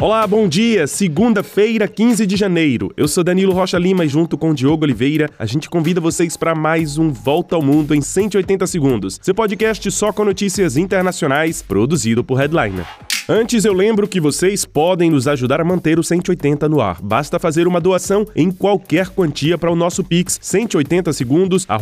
[0.00, 0.86] Olá, bom dia.
[0.86, 2.92] Segunda-feira, 15 de janeiro.
[2.96, 6.54] Eu sou Danilo Rocha Lima e junto com Diogo Oliveira, a gente convida vocês para
[6.54, 9.18] mais um Volta ao Mundo em 180 segundos.
[9.20, 12.86] Seu podcast só com notícias internacionais, produzido por Headliner.
[13.28, 17.02] Antes, eu lembro que vocês podem nos ajudar a manter o 180 no ar.
[17.02, 21.66] Basta fazer uma doação em qualquer quantia para o nosso Pix 180 segundos.
[21.68, 21.76] A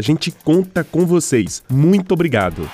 [0.00, 1.60] gente conta com vocês.
[1.68, 2.70] Muito obrigado.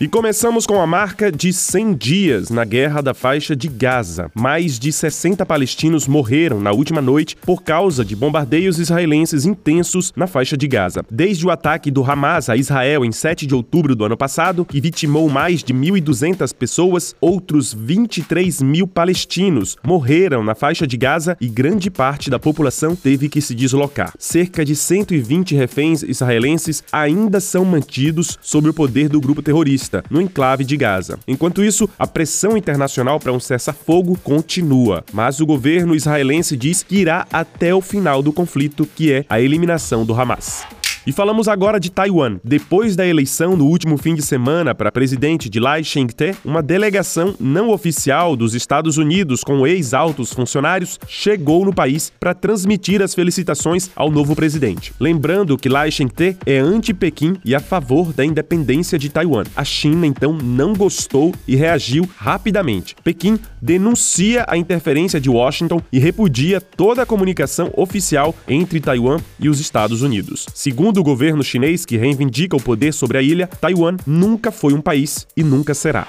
[0.00, 4.30] E começamos com a marca de 100 dias na guerra da faixa de Gaza.
[4.32, 10.28] Mais de 60 palestinos morreram na última noite por causa de bombardeios israelenses intensos na
[10.28, 11.04] faixa de Gaza.
[11.10, 14.80] Desde o ataque do Hamas a Israel em 7 de outubro do ano passado, que
[14.80, 21.48] vitimou mais de 1.200 pessoas, outros 23 mil palestinos morreram na faixa de Gaza e
[21.48, 24.12] grande parte da população teve que se deslocar.
[24.16, 30.20] Cerca de 120 reféns israelenses ainda são mantidos sob o poder do grupo terrorista no
[30.20, 31.18] enclave de Gaza.
[31.26, 36.96] Enquanto isso, a pressão internacional para um cessar-fogo continua, mas o governo israelense diz que
[36.96, 40.77] irá até o final do conflito, que é a eliminação do Hamas.
[41.08, 42.38] E falamos agora de Taiwan.
[42.44, 47.34] Depois da eleição no último fim de semana para presidente de Lai Ching-te, uma delegação
[47.40, 53.88] não oficial dos Estados Unidos com ex-altos funcionários chegou no país para transmitir as felicitações
[53.96, 54.92] ao novo presidente.
[55.00, 59.44] Lembrando que Lai Ching-te é anti-Pequim e a favor da independência de Taiwan.
[59.56, 62.94] A China então não gostou e reagiu rapidamente.
[63.02, 69.48] Pequim denuncia a interferência de Washington e repudia toda a comunicação oficial entre Taiwan e
[69.48, 70.44] os Estados Unidos.
[70.52, 74.80] Segundo do governo chinês que reivindica o poder sobre a ilha, Taiwan nunca foi um
[74.80, 76.08] país e nunca será.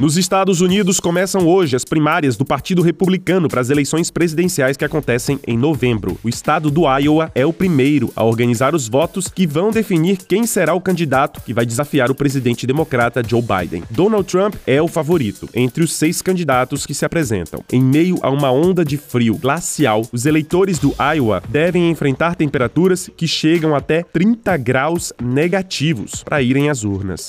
[0.00, 4.84] Nos Estados Unidos começam hoje as primárias do Partido Republicano para as eleições presidenciais que
[4.84, 6.18] acontecem em novembro.
[6.24, 10.46] O estado do Iowa é o primeiro a organizar os votos que vão definir quem
[10.46, 13.82] será o candidato que vai desafiar o presidente democrata Joe Biden.
[13.90, 17.62] Donald Trump é o favorito entre os seis candidatos que se apresentam.
[17.70, 23.10] Em meio a uma onda de frio glacial, os eleitores do Iowa devem enfrentar temperaturas
[23.14, 27.28] que chegam até 30 graus negativos para irem às urnas.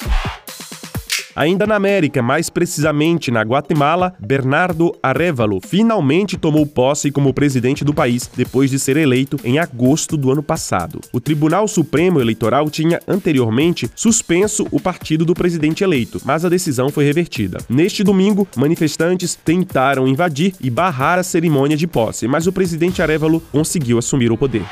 [1.36, 7.94] Ainda na América, mais precisamente na Guatemala, Bernardo Arevalo finalmente tomou posse como presidente do
[7.94, 11.00] país depois de ser eleito em agosto do ano passado.
[11.14, 16.90] O Tribunal Supremo Eleitoral tinha anteriormente suspenso o partido do presidente eleito, mas a decisão
[16.90, 17.60] foi revertida.
[17.70, 23.42] Neste domingo, manifestantes tentaram invadir e barrar a cerimônia de posse, mas o presidente Arevalo
[23.52, 24.66] conseguiu assumir o poder.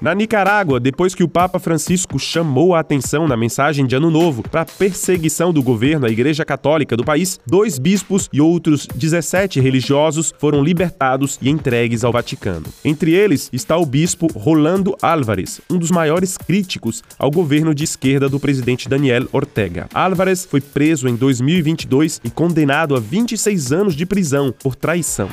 [0.00, 4.44] Na Nicarágua, depois que o Papa Francisco chamou a atenção na mensagem de Ano Novo
[4.44, 9.58] para a perseguição do governo à Igreja Católica do país, dois bispos e outros 17
[9.58, 12.66] religiosos foram libertados e entregues ao Vaticano.
[12.84, 18.28] Entre eles está o bispo Rolando Álvares, um dos maiores críticos ao governo de esquerda
[18.28, 19.88] do presidente Daniel Ortega.
[19.92, 25.28] Álvares foi preso em 2022 e condenado a 26 anos de prisão por traição.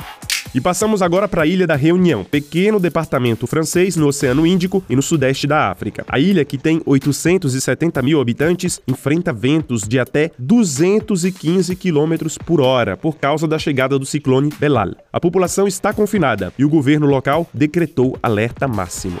[0.54, 4.96] E passamos agora para a Ilha da Reunião, pequeno departamento francês no Oceano Índico e
[4.96, 6.04] no sudeste da África.
[6.08, 12.96] A ilha, que tem 870 mil habitantes, enfrenta ventos de até 215 km por hora
[12.96, 14.92] por causa da chegada do ciclone Belal.
[15.12, 19.18] A população está confinada e o governo local decretou alerta máximo.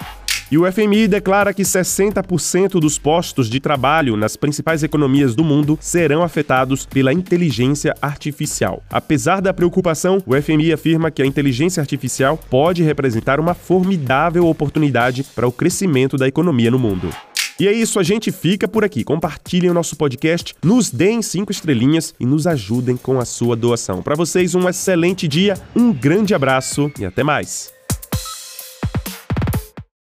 [0.50, 5.76] E o FMI declara que 60% dos postos de trabalho nas principais economias do mundo
[5.80, 8.80] serão afetados pela inteligência artificial.
[8.88, 15.24] Apesar da preocupação, o FMI afirma que a inteligência artificial pode representar uma formidável oportunidade
[15.34, 17.10] para o crescimento da economia no mundo.
[17.58, 19.02] E é isso, a gente fica por aqui.
[19.02, 24.02] Compartilhem o nosso podcast, nos deem cinco estrelinhas e nos ajudem com a sua doação.
[24.02, 27.75] Para vocês, um excelente dia, um grande abraço e até mais.